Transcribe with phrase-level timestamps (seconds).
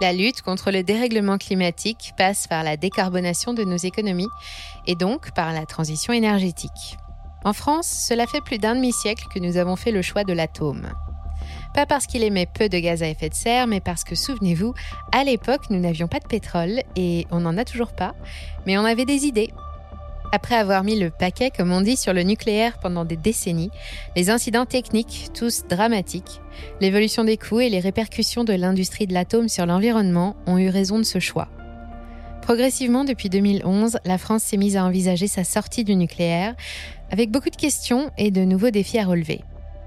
[0.00, 4.28] La lutte contre le dérèglement climatique passe par la décarbonation de nos économies
[4.86, 6.96] et donc par la transition énergétique.
[7.44, 10.90] En France, cela fait plus d'un demi-siècle que nous avons fait le choix de l'atome.
[11.74, 14.74] Pas parce qu'il émet peu de gaz à effet de serre, mais parce que, souvenez-vous,
[15.12, 18.14] à l'époque, nous n'avions pas de pétrole, et on n'en a toujours pas,
[18.66, 19.50] mais on avait des idées.
[20.32, 23.70] Après avoir mis le paquet, comme on dit, sur le nucléaire pendant des décennies,
[24.14, 26.40] les incidents techniques, tous dramatiques,
[26.80, 30.98] l'évolution des coûts et les répercussions de l'industrie de l'atome sur l'environnement ont eu raison
[30.98, 31.48] de ce choix.
[32.42, 36.54] Progressivement, depuis 2011, la France s'est mise à envisager sa sortie du nucléaire,
[37.10, 39.40] avec beaucoup de questions et de nouveaux défis à relever.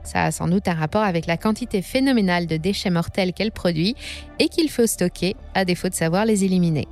[0.04, 3.96] Ça a sans doute un rapport avec la quantité phénoménale de déchets mortels qu'elle produit
[4.40, 6.88] et qu'il faut stocker, à défaut de savoir les éliminer.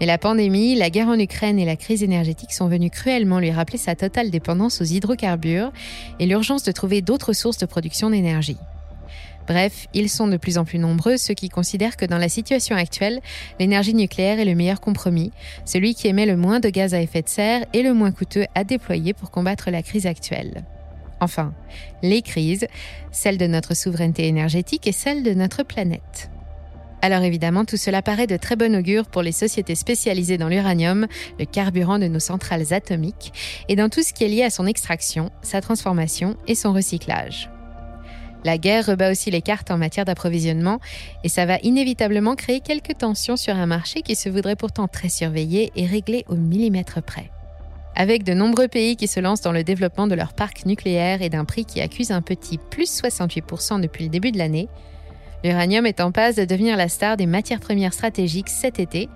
[0.00, 3.50] Mais la pandémie, la guerre en Ukraine et la crise énergétique sont venues cruellement lui
[3.50, 5.72] rappeler sa totale dépendance aux hydrocarbures
[6.20, 8.58] et l'urgence de trouver d'autres sources de production d'énergie.
[9.46, 12.76] Bref, ils sont de plus en plus nombreux ceux qui considèrent que dans la situation
[12.76, 13.20] actuelle,
[13.60, 15.32] l'énergie nucléaire est le meilleur compromis,
[15.64, 18.46] celui qui émet le moins de gaz à effet de serre et le moins coûteux
[18.54, 20.64] à déployer pour combattre la crise actuelle.
[21.20, 21.54] Enfin,
[22.02, 22.66] les crises,
[23.12, 26.28] celle de notre souveraineté énergétique et celle de notre planète.
[27.02, 31.06] Alors évidemment, tout cela paraît de très bon augure pour les sociétés spécialisées dans l'uranium,
[31.38, 33.32] le carburant de nos centrales atomiques,
[33.68, 37.50] et dans tout ce qui est lié à son extraction, sa transformation et son recyclage.
[38.44, 40.78] La guerre rebat aussi les cartes en matière d'approvisionnement,
[41.24, 45.08] et ça va inévitablement créer quelques tensions sur un marché qui se voudrait pourtant très
[45.08, 47.30] surveillé et réglé au millimètre près.
[47.96, 51.30] Avec de nombreux pays qui se lancent dans le développement de leur parc nucléaire et
[51.30, 54.68] d'un prix qui accuse un petit plus 68% depuis le début de l'année,
[55.46, 59.08] l'uranium est en passe de devenir la star des matières premières stratégiques cet été.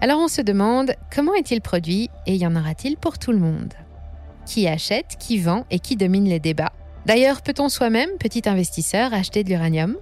[0.00, 3.74] Alors on se demande comment est-il produit et y en aura-t-il pour tout le monde?
[4.46, 6.72] Qui achète, qui vend et qui domine les débats?
[7.06, 9.96] D'ailleurs, peut-on soi-même, petit investisseur, acheter de l'uranium?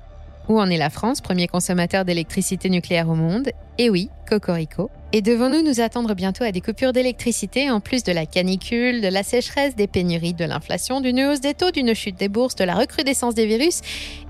[0.49, 3.51] Où en est la France, premier consommateur d'électricité nucléaire au monde?
[3.79, 4.91] Et oui, Cocorico.
[5.13, 9.09] Et devons-nous nous attendre bientôt à des coupures d'électricité en plus de la canicule, de
[9.09, 12.65] la sécheresse, des pénuries, de l'inflation, d'une hausse des taux, d'une chute des bourses, de
[12.65, 13.81] la recrudescence des virus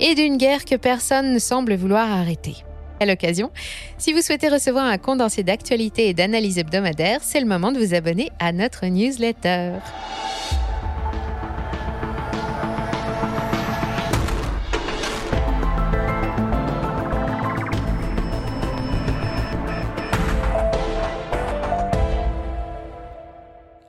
[0.00, 2.56] et d'une guerre que personne ne semble vouloir arrêter
[3.00, 3.50] à l'occasion,
[3.98, 7.94] si vous souhaitez recevoir un condensé d'actualité et d'analyse hebdomadaire, c'est le moment de vous
[7.94, 9.72] abonner à notre newsletter.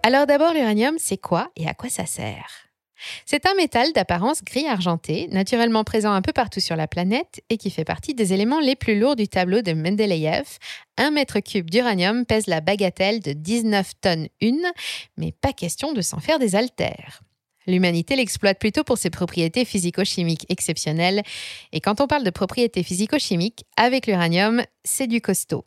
[0.07, 2.67] Alors d'abord, l'uranium, c'est quoi et à quoi ça sert?
[3.25, 7.57] C'est un métal d'apparence gris argenté, naturellement présent un peu partout sur la planète et
[7.57, 10.45] qui fait partie des éléments les plus lourds du tableau de Mendeleïev.
[10.99, 14.67] Un mètre cube d'uranium pèse la bagatelle de 19 tonnes une,
[15.17, 17.23] mais pas question de s'en faire des haltères.
[17.65, 21.23] L'humanité l'exploite plutôt pour ses propriétés physico-chimiques exceptionnelles,
[21.71, 25.65] et quand on parle de propriétés physico-chimiques, avec l'uranium, c'est du costaud.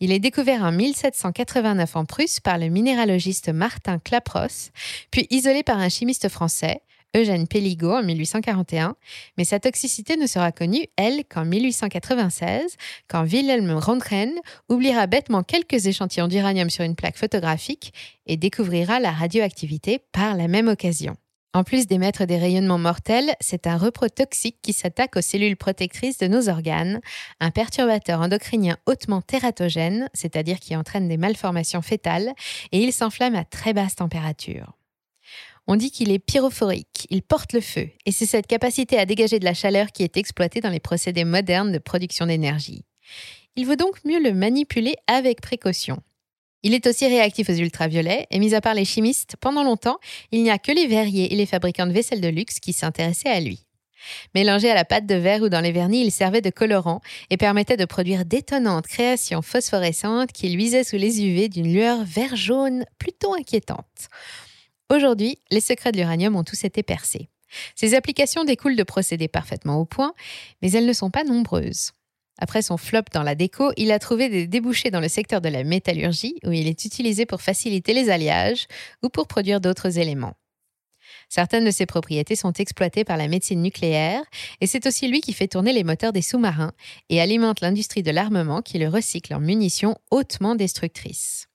[0.00, 4.70] Il est découvert en 1789 en Prusse par le minéralogiste Martin Clapros,
[5.10, 6.82] puis isolé par un chimiste français,
[7.14, 8.96] Eugène Pelligot, en 1841,
[9.36, 12.76] mais sa toxicité ne sera connue, elle, qu'en 1896,
[13.08, 14.32] quand Wilhelm Röntgen
[14.68, 17.92] oubliera bêtement quelques échantillons d'uranium sur une plaque photographique
[18.26, 21.16] et découvrira la radioactivité par la même occasion.
[21.54, 26.26] En plus d'émettre des rayonnements mortels, c'est un reprotoxique qui s'attaque aux cellules protectrices de
[26.26, 27.00] nos organes,
[27.40, 32.32] un perturbateur endocrinien hautement tératogène, c'est-à-dire qui entraîne des malformations fétales,
[32.72, 34.72] et il s'enflamme à très basse température.
[35.66, 39.38] On dit qu'il est pyrophorique, il porte le feu, et c'est cette capacité à dégager
[39.38, 42.86] de la chaleur qui est exploitée dans les procédés modernes de production d'énergie.
[43.56, 46.02] Il vaut donc mieux le manipuler avec précaution.
[46.62, 49.98] Il est aussi réactif aux ultraviolets et mis à part les chimistes, pendant longtemps,
[50.30, 53.28] il n'y a que les verriers et les fabricants de vaisselle de luxe qui s'intéressaient
[53.28, 53.64] à lui.
[54.34, 57.00] Mélangé à la pâte de verre ou dans les vernis, il servait de colorant
[57.30, 62.84] et permettait de produire d'étonnantes créations phosphorescentes qui luisaient sous les UV d'une lueur vert-jaune
[62.98, 64.08] plutôt inquiétante.
[64.90, 67.28] Aujourd'hui, les secrets de l'uranium ont tous été percés.
[67.74, 70.14] Ces applications découlent de procédés parfaitement au point,
[70.62, 71.92] mais elles ne sont pas nombreuses.
[72.38, 75.48] Après son flop dans la déco, il a trouvé des débouchés dans le secteur de
[75.48, 78.66] la métallurgie, où il est utilisé pour faciliter les alliages
[79.02, 80.34] ou pour produire d'autres éléments.
[81.28, 84.22] Certaines de ses propriétés sont exploitées par la médecine nucléaire,
[84.60, 86.72] et c'est aussi lui qui fait tourner les moteurs des sous-marins
[87.08, 91.48] et alimente l'industrie de l'armement qui le recycle en munitions hautement destructrices.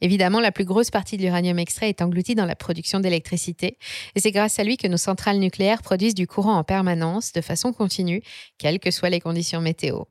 [0.00, 3.78] Évidemment, la plus grosse partie de l'uranium extrait est engloutie dans la production d'électricité,
[4.14, 7.40] et c'est grâce à lui que nos centrales nucléaires produisent du courant en permanence, de
[7.40, 8.22] façon continue,
[8.58, 10.04] quelles que soient les conditions météo.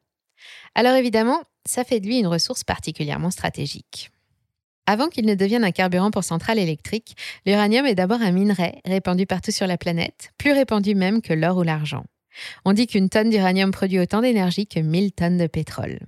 [0.75, 4.11] Alors évidemment, ça fait de lui une ressource particulièrement stratégique.
[4.85, 9.27] Avant qu'il ne devienne un carburant pour centrales électriques, l'uranium est d'abord un minerai répandu
[9.27, 12.05] partout sur la planète, plus répandu même que l'or ou l'argent.
[12.65, 15.99] On dit qu'une tonne d'uranium produit autant d'énergie que 1000 tonnes de pétrole.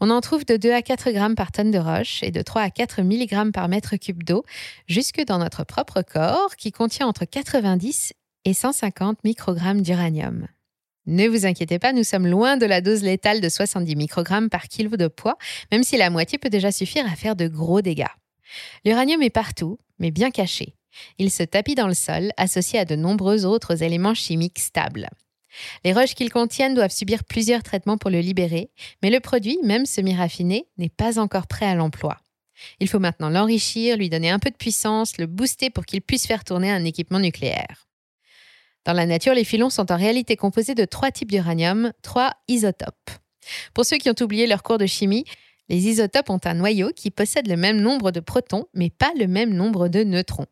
[0.00, 2.62] On en trouve de 2 à 4 grammes par tonne de roche et de 3
[2.62, 4.44] à 4 mg par mètre cube d'eau,
[4.86, 8.12] jusque dans notre propre corps qui contient entre 90
[8.44, 10.46] et 150 microgrammes d'uranium.
[11.06, 14.68] Ne vous inquiétez pas, nous sommes loin de la dose létale de 70 microgrammes par
[14.68, 15.36] kilo de poids,
[15.72, 18.04] même si la moitié peut déjà suffire à faire de gros dégâts.
[18.84, 20.74] L'uranium est partout, mais bien caché.
[21.18, 25.08] Il se tapit dans le sol, associé à de nombreux autres éléments chimiques stables.
[25.84, 28.70] Les roches qu'il contiennent doivent subir plusieurs traitements pour le libérer,
[29.02, 32.18] mais le produit, même semi-raffiné, n'est pas encore prêt à l'emploi.
[32.78, 36.26] Il faut maintenant l'enrichir, lui donner un peu de puissance, le booster pour qu'il puisse
[36.26, 37.86] faire tourner un équipement nucléaire.
[38.84, 43.10] Dans la nature, les filons sont en réalité composés de trois types d'uranium, trois isotopes.
[43.74, 45.24] Pour ceux qui ont oublié leur cours de chimie,
[45.70, 49.28] les isotopes ont un noyau qui possède le même nombre de protons, mais pas le
[49.28, 50.46] même nombre de neutrons.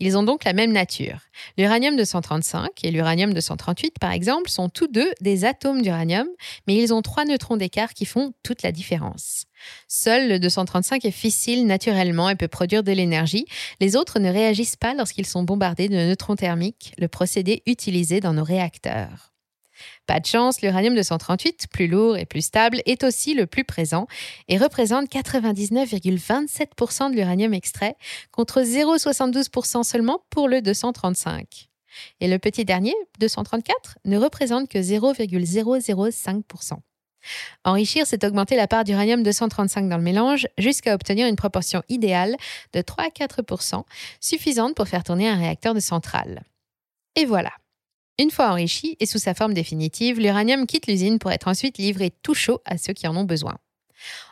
[0.00, 1.20] Ils ont donc la même nature.
[1.56, 6.26] L'uranium 235 et l'uranium 238, par exemple, sont tous deux des atomes d'uranium,
[6.66, 9.44] mais ils ont trois neutrons d'écart qui font toute la différence.
[9.86, 13.46] Seul le 235 est fissile naturellement et peut produire de l'énergie.
[13.80, 18.34] Les autres ne réagissent pas lorsqu'ils sont bombardés de neutrons thermiques, le procédé utilisé dans
[18.34, 19.33] nos réacteurs.
[20.06, 24.06] Pas de chance, l'uranium 238, plus lourd et plus stable, est aussi le plus présent
[24.48, 27.96] et représente 99,27% de l'uranium extrait
[28.30, 31.68] contre 0,72% seulement pour le 235.
[32.20, 36.78] Et le petit dernier, 234, ne représente que 0,005%.
[37.64, 42.36] Enrichir, c'est augmenter la part d'uranium 235 dans le mélange jusqu'à obtenir une proportion idéale
[42.72, 43.84] de 3 à 4%
[44.20, 46.42] suffisante pour faire tourner un réacteur de centrale.
[47.16, 47.52] Et voilà,
[48.18, 52.10] une fois enrichi et sous sa forme définitive, l'uranium quitte l'usine pour être ensuite livré
[52.22, 53.56] tout chaud à ceux qui en ont besoin.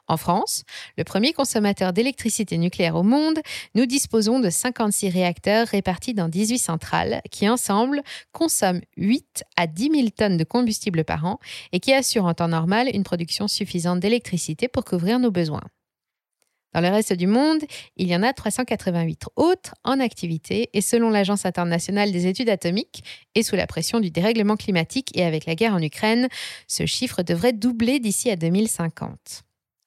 [0.07, 0.65] En France,
[0.99, 3.41] le premier consommateur d'électricité nucléaire au monde,
[3.75, 8.03] nous disposons de 56 réacteurs répartis dans 18 centrales qui, ensemble,
[8.33, 11.39] consomment 8 à 10 000 tonnes de combustible par an
[11.73, 15.63] et qui assurent en temps normal une production suffisante d'électricité pour couvrir nos besoins.
[16.75, 17.61] Dans le reste du monde,
[17.97, 23.05] il y en a 388 autres en activité et selon l'Agence internationale des études atomiques
[23.35, 26.29] et sous la pression du dérèglement climatique et avec la guerre en Ukraine,
[26.67, 29.43] ce chiffre devrait doubler d'ici à 2050.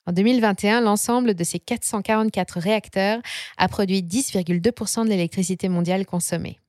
[0.07, 3.21] En 2021, l'ensemble de ces 444 réacteurs
[3.57, 6.59] a produit 10,2% de l'électricité mondiale consommée.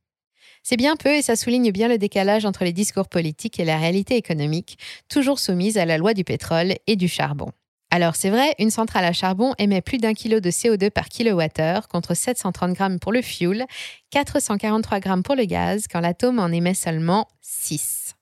[0.62, 3.78] C'est bien peu et ça souligne bien le décalage entre les discours politiques et la
[3.78, 4.78] réalité économique,
[5.08, 7.52] toujours soumise à la loi du pétrole et du charbon.
[7.96, 11.88] Alors c'est vrai, une centrale à charbon émet plus d'un kilo de CO2 par kilowattheure
[11.88, 13.64] contre 730 grammes pour le fuel,
[14.10, 18.14] 443 grammes pour le gaz, quand l'atome en émet seulement 6.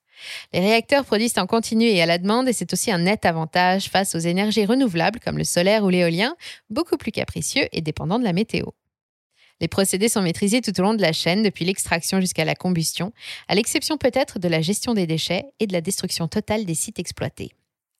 [0.53, 3.89] Les réacteurs produisent en continu et à la demande et c'est aussi un net avantage
[3.89, 6.37] face aux énergies renouvelables comme le solaire ou l'éolien,
[6.69, 8.67] beaucoup plus capricieux et dépendants de la météo.
[9.59, 13.11] Les procédés sont maîtrisés tout au long de la chaîne, depuis l'extraction jusqu'à la combustion,
[13.49, 16.97] à l'exception peut-être de la gestion des déchets et de la destruction totale des sites
[16.97, 17.51] exploités.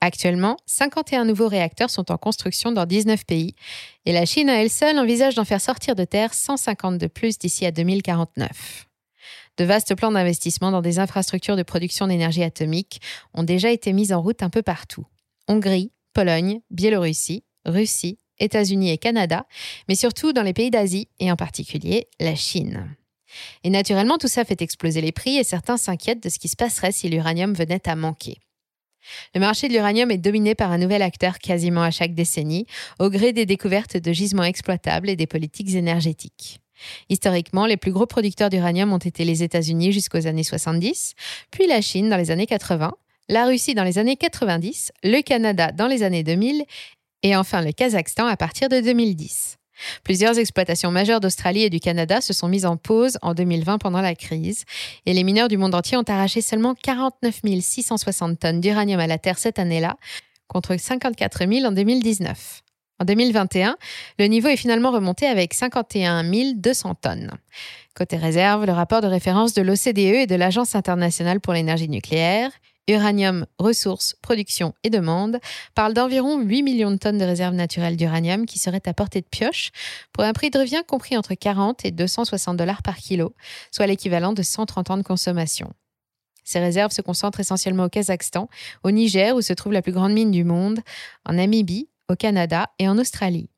[0.06, 3.56] Actuellement, 51 nouveaux réacteurs sont en construction dans 19 pays
[4.06, 7.40] et la Chine à elle seule envisage d'en faire sortir de terre 150 de plus
[7.40, 8.86] d'ici à 2049.
[9.58, 13.02] De vastes plans d'investissement dans des infrastructures de production d'énergie atomique
[13.34, 15.08] ont déjà été mis en route un peu partout.
[15.48, 19.48] Hongrie, Pologne, Biélorussie, Russie, États-Unis et Canada,
[19.90, 22.96] mais surtout dans les pays d'Asie et en particulier la Chine.
[23.64, 26.56] Et naturellement, tout ça fait exploser les prix et certains s'inquiètent de ce qui se
[26.56, 28.38] passerait si l'uranium venait à manquer.
[29.34, 32.66] Le marché de l'uranium est dominé par un nouvel acteur quasiment à chaque décennie,
[33.00, 36.60] au gré des découvertes de gisements exploitables et des politiques énergétiques.
[37.10, 41.14] Historiquement, les plus gros producteurs d'uranium ont été les États-Unis jusqu'aux années 70,
[41.52, 42.94] puis la Chine dans les années 80,
[43.30, 46.64] la Russie dans les années 90, le Canada dans les années 2000
[47.24, 49.58] et enfin le Kazakhstan à partir de 2010.
[50.04, 54.02] Plusieurs exploitations majeures d'Australie et du Canada se sont mises en pause en 2020 pendant
[54.02, 54.66] la crise
[55.06, 59.18] et les mineurs du monde entier ont arraché seulement 49 660 tonnes d'uranium à la
[59.18, 59.98] Terre cette année-là,
[60.48, 62.62] contre 54 000 en 2019.
[63.00, 63.76] En 2021,
[64.20, 66.24] le niveau est finalement remonté avec 51
[66.56, 67.32] 200 tonnes.
[67.94, 72.52] Côté réserve, le rapport de référence de l'OCDE et de l'Agence internationale pour l'énergie nucléaire
[72.88, 75.40] Uranium, ressources, production et demande
[75.74, 79.26] parle d'environ 8 millions de tonnes de réserves naturelles d'uranium qui seraient à portée de
[79.26, 79.72] pioche
[80.14, 83.34] pour un prix de revient compris entre 40 et 260 dollars par kilo,
[83.72, 85.74] soit l'équivalent de 130 ans de consommation.
[86.44, 88.50] Ces réserves se concentrent essentiellement au Kazakhstan,
[88.84, 90.80] au Niger où se trouve la plus grande mine du monde,
[91.26, 93.50] en Namibie, au Canada et en Australie.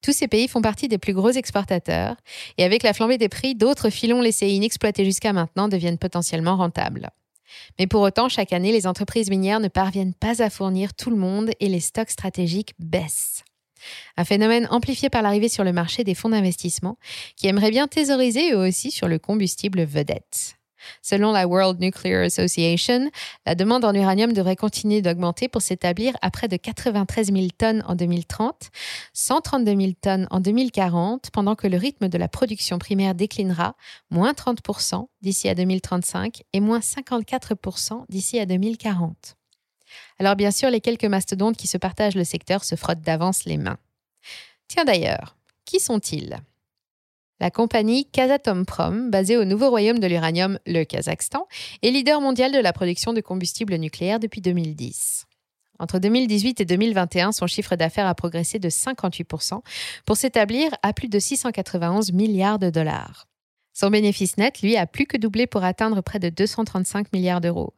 [0.00, 2.14] Tous ces pays font partie des plus gros exportateurs,
[2.56, 7.10] et avec la flambée des prix, d'autres filons laissés inexploités jusqu'à maintenant deviennent potentiellement rentables.
[7.78, 11.16] Mais pour autant, chaque année, les entreprises minières ne parviennent pas à fournir tout le
[11.16, 13.44] monde et les stocks stratégiques baissent.
[14.16, 16.98] Un phénomène amplifié par l'arrivée sur le marché des fonds d'investissement
[17.36, 20.59] qui aimeraient bien thésauriser eux aussi sur le combustible vedette.
[21.02, 23.10] Selon la World Nuclear Association,
[23.46, 27.82] la demande en uranium devrait continuer d'augmenter pour s'établir à près de 93 000 tonnes
[27.86, 28.70] en 2030,
[29.12, 33.74] 132 000 tonnes en 2040, pendant que le rythme de la production primaire déclinera,
[34.10, 39.36] moins 30% d'ici à 2035 et moins 54% d'ici à 2040.
[40.18, 43.56] Alors bien sûr, les quelques mastodontes qui se partagent le secteur se frottent d'avance les
[43.56, 43.78] mains.
[44.68, 46.40] Tiens d'ailleurs, qui sont-ils?
[47.40, 51.46] La compagnie Kazatomprom, basée au nouveau royaume de l'uranium, le Kazakhstan,
[51.82, 55.26] est leader mondial de la production de combustible nucléaire depuis 2010.
[55.78, 59.62] Entre 2018 et 2021, son chiffre d'affaires a progressé de 58%
[60.04, 63.26] pour s'établir à plus de 691 milliards de dollars.
[63.72, 67.72] Son bénéfice net, lui, a plus que doublé pour atteindre près de 235 milliards d'euros.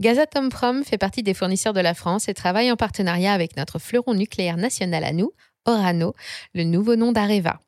[0.00, 4.12] Gazatomprom fait partie des fournisseurs de la France et travaille en partenariat avec notre fleuron
[4.12, 5.32] nucléaire national à nous,
[5.64, 6.12] Orano,
[6.52, 7.58] le nouveau nom d'Areva.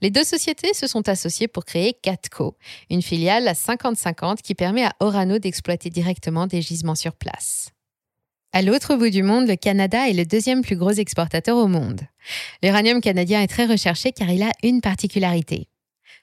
[0.00, 2.56] Les deux sociétés se sont associées pour créer Catco,
[2.90, 7.70] une filiale à 50-50 qui permet à Orano d'exploiter directement des gisements sur place.
[8.52, 12.02] À l'autre bout du monde, le Canada est le deuxième plus gros exportateur au monde.
[12.62, 15.68] L'uranium canadien est très recherché car il a une particularité.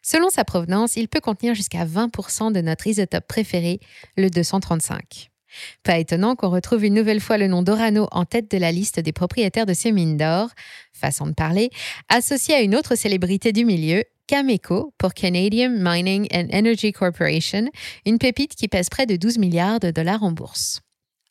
[0.02, 3.80] Selon sa provenance, il peut contenir jusqu'à 20% de notre isotope préféré,
[4.16, 5.30] le 235.
[5.84, 9.00] Pas étonnant qu'on retrouve une nouvelle fois le nom d'Orano en tête de la liste
[9.00, 10.50] des propriétaires de ces mines d'or,
[10.94, 11.70] façon de parler,
[12.10, 17.70] associé à une autre célébrité du milieu, Cameco pour Canadian Mining and Energy Corporation,
[18.06, 20.82] une pépite qui pèse près de 12 milliards de dollars en bourse.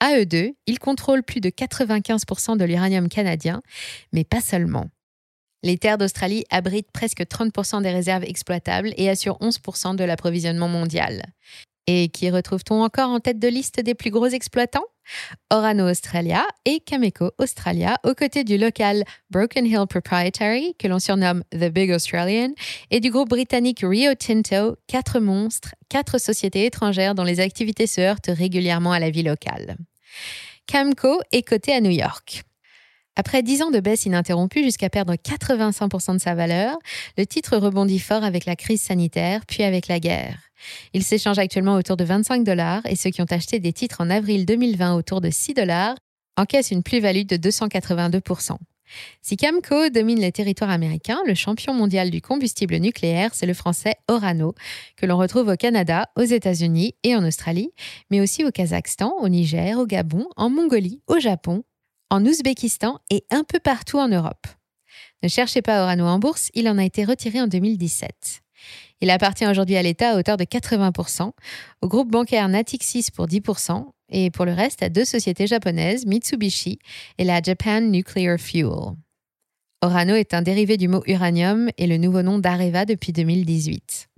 [0.00, 3.62] À eux deux, ils contrôlent plus de 95% de l'uranium canadien,
[4.12, 4.86] mais pas seulement.
[5.62, 11.22] Les terres d'Australie abritent presque 30% des réserves exploitables et assurent 11% de l'approvisionnement mondial.
[11.92, 14.85] Et qui retrouve-t-on encore en tête de liste des plus gros exploitants?
[15.50, 21.42] Orano Australia et Cameco Australia, aux côtés du local Broken Hill Proprietary, que l'on surnomme
[21.50, 22.50] The Big Australian,
[22.92, 28.00] et du groupe britannique Rio Tinto, quatre monstres, quatre sociétés étrangères dont les activités se
[28.00, 29.76] heurtent régulièrement à la vie locale.
[30.70, 32.44] Camco est coté à New York.
[33.16, 36.78] Après 10 ans de baisse ininterrompue jusqu'à perdre 85% de sa valeur,
[37.18, 40.50] le titre rebondit fort avec la crise sanitaire, puis avec la guerre.
[40.92, 44.10] Il s'échange actuellement autour de 25 dollars et ceux qui ont acheté des titres en
[44.10, 45.96] avril 2020 autour de 6 dollars
[46.36, 48.56] encaissent une plus-value de 282%.
[49.22, 53.94] Si Camco domine les territoires américains, le champion mondial du combustible nucléaire, c'est le français
[54.08, 54.54] Orano,
[54.96, 57.70] que l'on retrouve au Canada, aux États-Unis et en Australie,
[58.10, 61.62] mais aussi au Kazakhstan, au Niger, au Gabon, en Mongolie, au Japon,
[62.10, 64.46] en Ouzbékistan et un peu partout en Europe.
[65.22, 68.42] Ne cherchez pas Orano en bourse, il en a été retiré en 2017.
[69.00, 71.33] Il appartient aujourd'hui à l'État à hauteur de 80%,
[71.80, 76.78] au groupe bancaire Natixis pour 10% et pour le reste à deux sociétés japonaises, Mitsubishi
[77.19, 78.95] et la Japan Nuclear Fuel.
[79.83, 84.09] Orano est un dérivé du mot uranium et le nouveau nom d'Areva depuis 2018.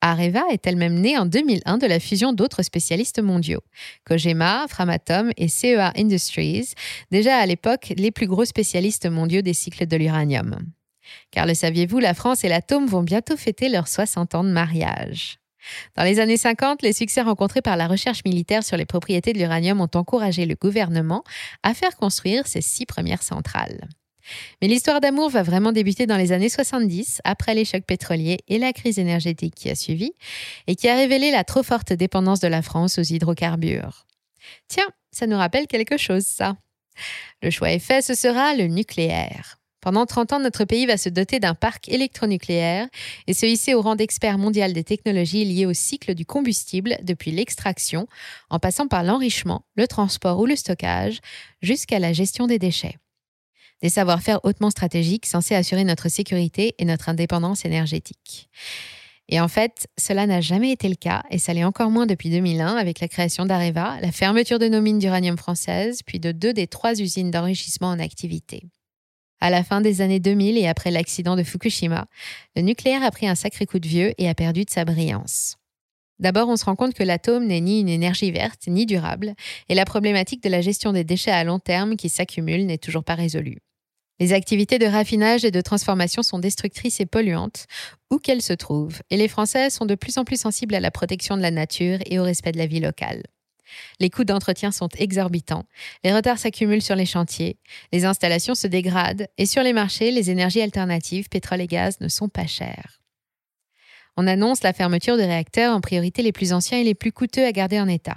[0.00, 3.60] Areva est elle-même née en 2001 de la fusion d'autres spécialistes mondiaux,
[4.04, 6.72] Kojima, Framatome et CEA Industries,
[7.10, 10.58] déjà à l'époque les plus gros spécialistes mondiaux des cycles de l'uranium.
[11.30, 15.38] Car le saviez-vous, la France et l'atome vont bientôt fêter leurs 60 ans de mariage.
[15.96, 19.38] Dans les années 50, les succès rencontrés par la recherche militaire sur les propriétés de
[19.38, 21.24] l'uranium ont encouragé le gouvernement
[21.62, 23.88] à faire construire ses six premières centrales.
[24.60, 28.58] Mais l'histoire d'amour va vraiment débuter dans les années 70, après les chocs pétroliers et
[28.58, 30.12] la crise énergétique qui a suivi,
[30.66, 34.06] et qui a révélé la trop forte dépendance de la France aux hydrocarbures.
[34.68, 36.56] Tiens, ça nous rappelle quelque chose, ça.
[37.42, 39.57] Le choix est fait, ce sera le nucléaire.
[39.88, 42.86] Pendant 30 ans, notre pays va se doter d'un parc électronucléaire
[43.26, 47.30] et se hisser au rang d'expert mondial des technologies liées au cycle du combustible depuis
[47.30, 48.06] l'extraction,
[48.50, 51.20] en passant par l'enrichissement, le transport ou le stockage,
[51.62, 52.98] jusqu'à la gestion des déchets.
[53.80, 58.50] Des savoir-faire hautement stratégiques censés assurer notre sécurité et notre indépendance énergétique.
[59.30, 62.28] Et en fait, cela n'a jamais été le cas, et ça l'est encore moins depuis
[62.28, 66.52] 2001 avec la création d'Areva, la fermeture de nos mines d'uranium françaises, puis de deux
[66.52, 68.64] des trois usines d'enrichissement en activité.
[69.40, 72.06] À la fin des années 2000 et après l'accident de Fukushima,
[72.56, 75.56] le nucléaire a pris un sacré coup de vieux et a perdu de sa brillance.
[76.18, 79.34] D'abord, on se rend compte que l'atome n'est ni une énergie verte ni durable,
[79.68, 83.04] et la problématique de la gestion des déchets à long terme qui s'accumulent n'est toujours
[83.04, 83.58] pas résolue.
[84.18, 87.66] Les activités de raffinage et de transformation sont destructrices et polluantes,
[88.10, 90.90] où qu'elles se trouvent, et les Français sont de plus en plus sensibles à la
[90.90, 93.22] protection de la nature et au respect de la vie locale.
[94.00, 95.64] Les coûts d'entretien sont exorbitants,
[96.04, 97.58] les retards s'accumulent sur les chantiers,
[97.92, 102.08] les installations se dégradent et sur les marchés, les énergies alternatives, pétrole et gaz, ne
[102.08, 103.00] sont pas chères.
[104.16, 107.44] On annonce la fermeture de réacteurs en priorité les plus anciens et les plus coûteux
[107.44, 108.16] à garder en état.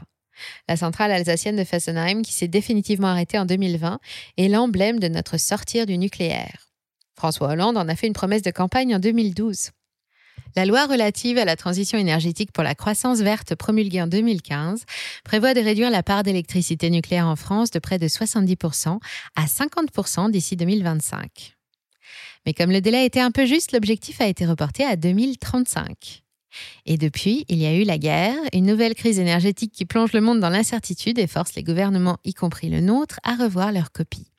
[0.68, 4.00] La centrale alsacienne de Fessenheim, qui s'est définitivement arrêtée en 2020,
[4.38, 6.72] est l'emblème de notre sortir du nucléaire.
[7.16, 9.70] François Hollande en a fait une promesse de campagne en 2012.
[10.56, 14.84] La loi relative à la transition énergétique pour la croissance verte promulguée en 2015
[15.24, 19.00] prévoit de réduire la part d'électricité nucléaire en France de près de 70%
[19.36, 21.56] à 50% d'ici 2025.
[22.46, 26.24] Mais comme le délai était un peu juste, l'objectif a été reporté à 2035.
[26.86, 30.22] Et depuis, il y a eu la guerre, une nouvelle crise énergétique qui plonge le
[30.22, 34.31] monde dans l'incertitude et force les gouvernements, y compris le nôtre, à revoir leur copie.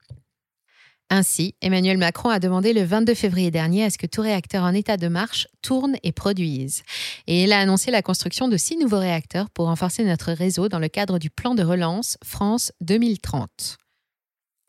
[1.14, 4.72] Ainsi, Emmanuel Macron a demandé le 22 février dernier à ce que tout réacteur en
[4.72, 6.84] état de marche tourne et produise.
[7.26, 10.78] Et il a annoncé la construction de six nouveaux réacteurs pour renforcer notre réseau dans
[10.78, 13.76] le cadre du plan de relance France 2030.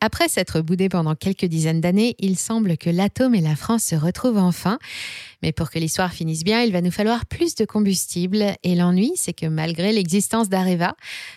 [0.02, 3.94] Après s'être boudé pendant quelques dizaines d'années, il semble que l'atome et la France se
[3.94, 4.78] retrouvent enfin.
[5.42, 8.54] Mais pour que l'histoire finisse bien, il va nous falloir plus de combustible.
[8.62, 10.94] Et l'ennui, c'est que malgré l'existence d'Areva,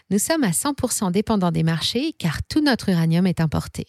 [0.10, 3.86] nous sommes à 100% dépendants des marchés car tout notre uranium est importé.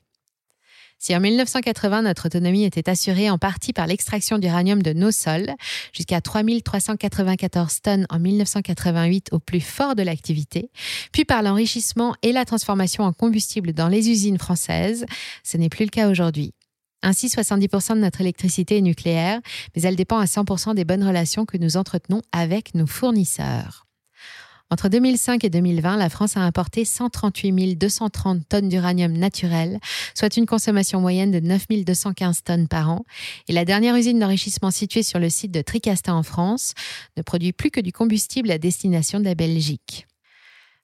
[0.99, 5.55] Si en 1980, notre autonomie était assurée en partie par l'extraction d'uranium de nos sols,
[5.93, 10.71] jusqu'à 3394 tonnes en 1988 au plus fort de l'activité,
[11.13, 15.07] puis par l'enrichissement et la transformation en combustible dans les usines françaises,
[15.45, 16.53] ce n'est plus le cas aujourd'hui.
[17.03, 19.41] Ainsi, 70% de notre électricité est nucléaire,
[19.77, 23.88] mais elle dépend à 100% des bonnes relations que nous entretenons avec nos fournisseurs.
[24.71, 29.81] Entre 2005 et 2020, la France a importé 138 230 tonnes d'uranium naturel,
[30.15, 33.05] soit une consommation moyenne de 9 215 tonnes par an.
[33.49, 36.75] Et la dernière usine d'enrichissement située sur le site de Tricastin en France
[37.17, 40.07] ne produit plus que du combustible à destination de la Belgique.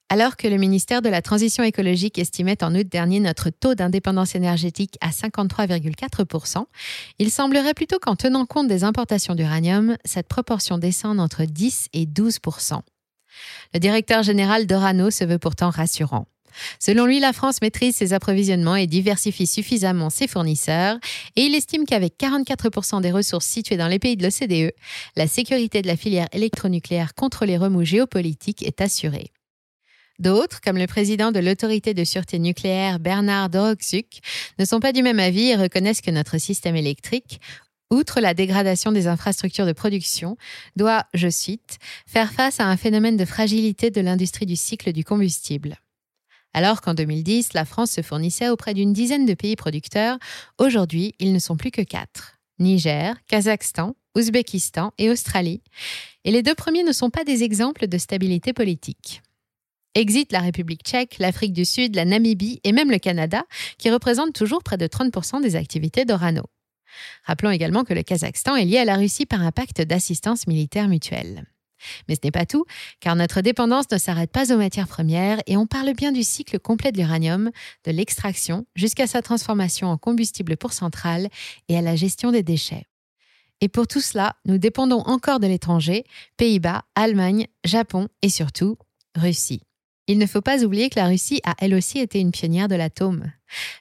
[0.09, 4.33] Alors que le ministère de la Transition écologique estimait en août dernier notre taux d'indépendance
[4.33, 6.65] énergétique à 53,4%,
[7.19, 12.05] il semblerait plutôt qu'en tenant compte des importations d'uranium, cette proportion descende entre 10 et
[12.05, 12.81] 12%.
[13.73, 16.27] Le directeur général d'Orano se veut pourtant rassurant.
[16.79, 20.97] Selon lui, la France maîtrise ses approvisionnements et diversifie suffisamment ses fournisseurs,
[21.35, 24.73] et il estime qu'avec 44% des ressources situées dans les pays de l'OCDE,
[25.15, 29.31] la sécurité de la filière électronucléaire contre les remous géopolitiques est assurée.
[30.17, 34.19] D'autres, comme le président de l'autorité de sûreté nucléaire Bernard Doroxuk,
[34.57, 37.41] ne sont pas du même avis et reconnaissent que notre système électrique,
[37.91, 40.37] outre la dégradation des infrastructures de production,
[40.75, 45.03] doit, je cite, faire face à un phénomène de fragilité de l'industrie du cycle du
[45.03, 45.77] combustible.
[46.53, 50.17] Alors qu'en 2010, la France se fournissait auprès d'une dizaine de pays producteurs,
[50.57, 52.39] aujourd'hui, ils ne sont plus que quatre.
[52.59, 55.61] Niger, Kazakhstan, Ouzbékistan et Australie.
[56.23, 59.21] Et les deux premiers ne sont pas des exemples de stabilité politique.
[59.93, 63.43] Exit la République tchèque, l'Afrique du Sud, la Namibie et même le Canada,
[63.77, 66.43] qui représentent toujours près de 30% des activités d'Orano.
[67.23, 70.87] Rappelons également que le Kazakhstan est lié à la Russie par un pacte d'assistance militaire
[70.87, 71.45] mutuelle.
[72.07, 72.65] Mais ce n'est pas tout,
[72.99, 76.59] car notre dépendance ne s'arrête pas aux matières premières et on parle bien du cycle
[76.59, 77.51] complet de l'uranium,
[77.83, 81.29] de l'extraction jusqu'à sa transformation en combustible pour centrale
[81.67, 82.85] et à la gestion des déchets.
[83.61, 86.03] Et pour tout cela, nous dépendons encore de l'étranger,
[86.37, 88.77] Pays-Bas, Allemagne, Japon et surtout
[89.15, 89.61] Russie.
[90.07, 92.75] Il ne faut pas oublier que la Russie a elle aussi été une pionnière de
[92.75, 93.31] l'atome.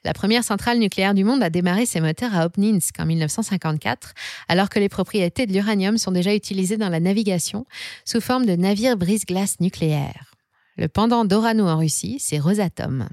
[0.05, 4.15] La première centrale nucléaire du monde a démarré ses moteurs à Obninsk en 1954,
[4.49, 7.67] alors que les propriétés de l'uranium sont déjà utilisées dans la navigation
[8.07, 10.35] sous forme de navires brise-glace nucléaires.
[10.79, 13.07] Le pendant d'Orano en Russie, c'est Rosatom.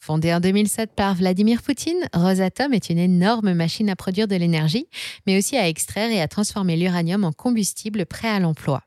[0.00, 4.88] Fondée en 2007 par Vladimir Poutine, Rosatom est une énorme machine à produire de l'énergie,
[5.26, 8.82] mais aussi à extraire et à transformer l'uranium en combustible prêt à l'emploi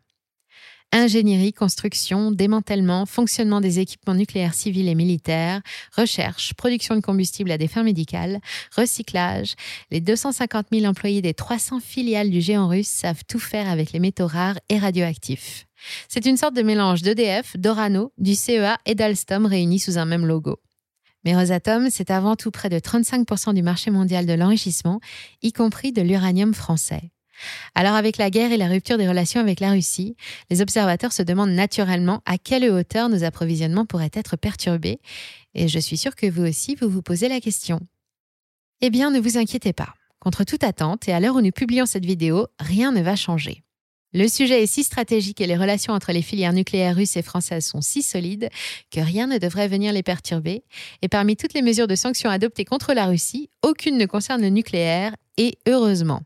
[0.91, 5.61] ingénierie, construction, démantèlement, fonctionnement des équipements nucléaires civils et militaires,
[5.95, 8.39] recherche, production de combustible à des fins médicales,
[8.75, 9.55] recyclage.
[9.91, 13.99] Les 250 000 employés des 300 filiales du géant russe savent tout faire avec les
[13.99, 15.67] métaux rares et radioactifs.
[16.07, 20.25] C'est une sorte de mélange d'EDF, d'Orano, du CEA et d'Alstom réunis sous un même
[20.25, 20.59] logo.
[21.25, 24.99] Mais Rosatom, c'est avant tout près de 35% du marché mondial de l'enrichissement,
[25.41, 27.11] y compris de l'uranium français.
[27.75, 30.15] Alors avec la guerre et la rupture des relations avec la Russie,
[30.49, 34.99] les observateurs se demandent naturellement à quelle hauteur nos approvisionnements pourraient être perturbés,
[35.55, 37.79] et je suis sûre que vous aussi, vous vous posez la question.
[38.81, 39.93] Eh bien, ne vous inquiétez pas.
[40.19, 43.63] Contre toute attente, et à l'heure où nous publions cette vidéo, rien ne va changer.
[44.11, 47.65] Le sujet est si stratégique et les relations entre les filières nucléaires russes et françaises
[47.65, 48.49] sont si solides
[48.89, 50.63] que rien ne devrait venir les perturber.
[51.03, 54.49] Et parmi toutes les mesures de sanctions adoptées contre la Russie, aucune ne concerne le
[54.49, 56.21] nucléaire, et heureusement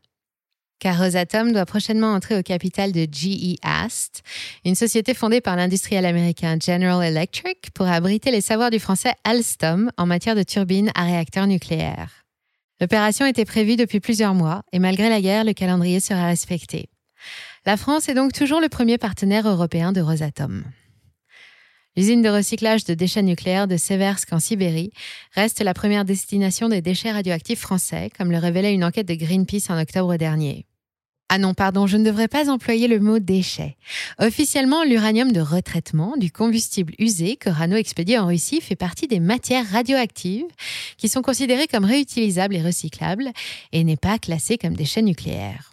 [0.83, 4.21] car Rosatom doit prochainement entrer au capital de GE Ast,
[4.65, 9.91] une société fondée par l'industriel américain General Electric pour abriter les savoirs du français Alstom
[9.95, 12.25] en matière de turbines à réacteurs nucléaires.
[12.81, 16.89] L'opération était prévue depuis plusieurs mois et malgré la guerre, le calendrier sera respecté.
[17.65, 20.65] La France est donc toujours le premier partenaire européen de Rosatom.
[21.95, 24.91] L'usine de recyclage de déchets nucléaires de Seversk en Sibérie
[25.31, 29.69] reste la première destination des déchets radioactifs français, comme le révélait une enquête de Greenpeace
[29.69, 30.65] en octobre dernier.
[31.35, 33.75] Ah non, pardon, je ne devrais pas employer le mot déchet.
[34.19, 39.19] Officiellement, l'uranium de retraitement du combustible usé que Rano expédie en Russie fait partie des
[39.19, 40.45] matières radioactives
[40.95, 43.31] qui sont considérées comme réutilisables et recyclables
[43.71, 45.71] et n'est pas classé comme déchet nucléaire.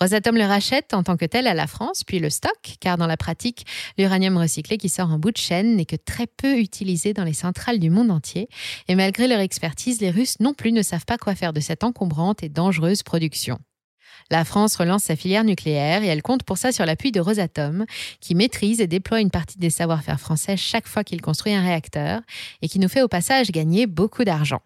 [0.00, 3.06] Rosatom le rachète en tant que tel à la France, puis le stocke, car dans
[3.06, 3.66] la pratique,
[3.98, 7.34] l'uranium recyclé qui sort en bout de chaîne n'est que très peu utilisé dans les
[7.34, 8.48] centrales du monde entier,
[8.88, 11.84] et malgré leur expertise, les Russes non plus ne savent pas quoi faire de cette
[11.84, 13.58] encombrante et dangereuse production.
[14.30, 17.86] La France relance sa filière nucléaire et elle compte pour ça sur l'appui de Rosatom,
[18.20, 22.20] qui maîtrise et déploie une partie des savoir-faire français chaque fois qu'il construit un réacteur
[22.62, 24.60] et qui nous fait au passage gagner beaucoup d'argent.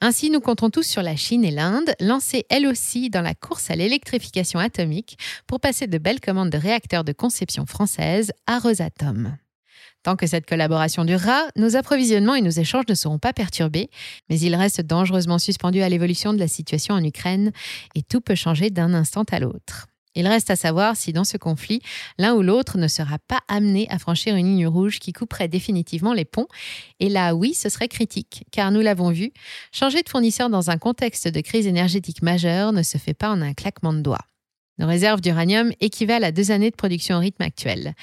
[0.00, 3.70] Ainsi, nous comptons tous sur la Chine et l'Inde, lancées elles aussi dans la course
[3.70, 9.36] à l'électrification atomique pour passer de belles commandes de réacteurs de conception française à Rosatom.
[10.06, 13.90] Tant que cette collaboration durera, nos approvisionnements et nos échanges ne seront pas perturbés,
[14.30, 17.50] mais ils restent dangereusement suspendus à l'évolution de la situation en Ukraine
[17.96, 19.88] et tout peut changer d'un instant à l'autre.
[20.14, 21.82] Il reste à savoir si dans ce conflit,
[22.18, 26.12] l'un ou l'autre ne sera pas amené à franchir une ligne rouge qui couperait définitivement
[26.12, 26.46] les ponts.
[27.00, 29.32] Et là, oui, ce serait critique, car nous l'avons vu,
[29.72, 33.42] changer de fournisseur dans un contexte de crise énergétique majeure ne se fait pas en
[33.42, 34.24] un claquement de doigts.
[34.78, 37.94] Nos réserves d'uranium équivalent à deux années de production au rythme actuel.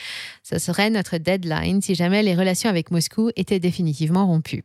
[0.42, 4.64] Ce serait notre deadline si jamais les relations avec Moscou étaient définitivement rompues.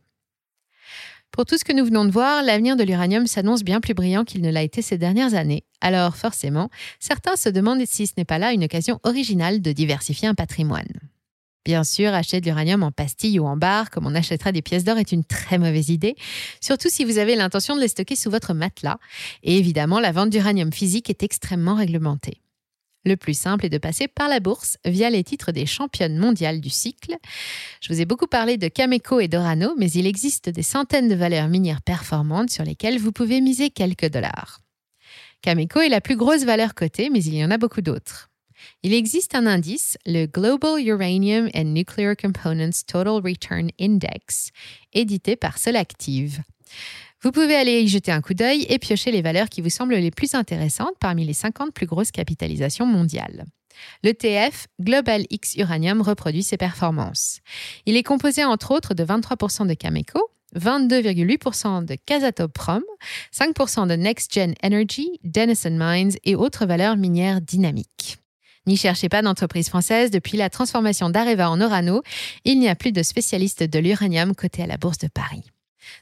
[1.31, 4.25] Pour tout ce que nous venons de voir, l'avenir de l'uranium s'annonce bien plus brillant
[4.25, 5.63] qu'il ne l'a été ces dernières années.
[5.79, 6.69] Alors forcément,
[6.99, 10.87] certains se demandent si ce n'est pas là une occasion originale de diversifier un patrimoine.
[11.69, 14.83] Bien sûr, acheter de l'uranium en pastille ou en barre, comme on achètera des pièces
[14.83, 16.15] d'or, est une très mauvaise idée,
[16.61, 18.97] surtout si vous avez l'intention de les stocker sous votre matelas.
[19.43, 22.41] Et évidemment, la vente d'uranium physique est extrêmement réglementée.
[23.05, 26.59] Le plus simple est de passer par la bourse via les titres des championnes mondiales
[26.59, 27.15] du cycle.
[27.81, 31.13] Je vous ai beaucoup parlé de Cameco et d'Orano, mais il existe des centaines de
[31.13, 34.61] valeurs minières performantes sur lesquelles vous pouvez miser quelques dollars.
[35.43, 38.28] Cameco est la plus grosse valeur cotée, mais il y en a beaucoup d'autres.
[38.83, 44.51] Il existe un indice, le Global Uranium and Nuclear Components Total Return Index,
[44.93, 46.41] édité par Solactive.
[47.21, 49.95] Vous pouvez aller y jeter un coup d'œil et piocher les valeurs qui vous semblent
[49.95, 53.45] les plus intéressantes parmi les 50 plus grosses capitalisations mondiales.
[54.03, 57.39] L'ETF Global X Uranium reproduit ses performances.
[57.85, 62.83] Il est composé entre autres de 23% de Cameco, 22,8% de Kazatomprom,
[63.33, 68.17] 5% de Next Gen Energy, Denison Mines et autres valeurs minières dynamiques.
[68.67, 72.03] N'y cherchez pas d'entreprise française, depuis la transformation d'Areva en Orano,
[72.45, 75.43] il n'y a plus de spécialistes de l'uranium coté à la Bourse de Paris.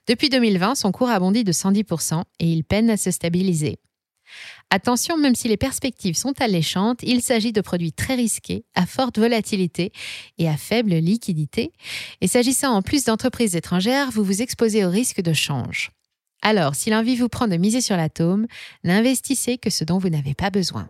[0.08, 3.80] Depuis 2020, son cours a bondi de 110% et il peine à se stabiliser.
[4.70, 9.18] Attention, même si les perspectives sont alléchantes, il s'agit de produits très risqués, à forte
[9.18, 9.94] volatilité
[10.38, 11.72] et à faible liquidité.
[12.20, 15.92] Et s'agissant en plus d'entreprises étrangères, vous vous exposez au risque de change.
[16.42, 18.48] Alors, si l'envie vous prend de miser sur l'atome,
[18.84, 20.90] n'investissez que ce dont vous n'avez pas besoin.